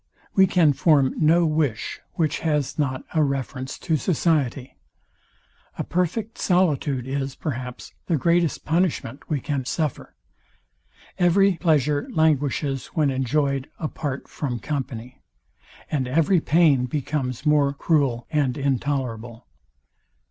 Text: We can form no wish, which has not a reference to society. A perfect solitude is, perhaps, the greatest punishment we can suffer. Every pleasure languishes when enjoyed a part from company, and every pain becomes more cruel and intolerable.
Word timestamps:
We 0.33 0.47
can 0.47 0.73
form 0.73 1.13
no 1.19 1.45
wish, 1.45 1.99
which 2.13 2.39
has 2.39 2.79
not 2.79 3.03
a 3.13 3.21
reference 3.23 3.77
to 3.77 3.97
society. 3.97 4.75
A 5.77 5.83
perfect 5.83 6.39
solitude 6.39 7.05
is, 7.07 7.35
perhaps, 7.35 7.93
the 8.07 8.17
greatest 8.17 8.65
punishment 8.65 9.29
we 9.29 9.39
can 9.39 9.63
suffer. 9.65 10.15
Every 11.19 11.53
pleasure 11.57 12.07
languishes 12.13 12.87
when 12.95 13.11
enjoyed 13.11 13.69
a 13.77 13.87
part 13.87 14.27
from 14.27 14.57
company, 14.57 15.21
and 15.91 16.07
every 16.07 16.39
pain 16.41 16.87
becomes 16.87 17.45
more 17.45 17.71
cruel 17.71 18.25
and 18.31 18.57
intolerable. 18.57 19.45